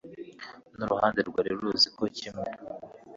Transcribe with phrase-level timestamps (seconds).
[0.77, 2.47] n uruhande rwari ruzi ko kimwe